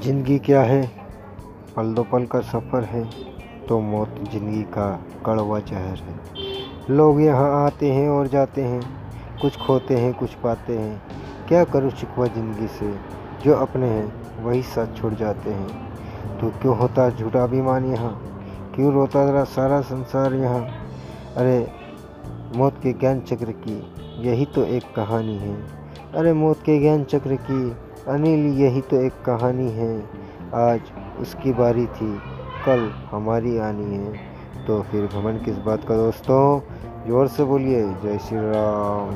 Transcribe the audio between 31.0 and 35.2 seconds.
उसकी बारी थी, कल हमारी आनी है। तो फिर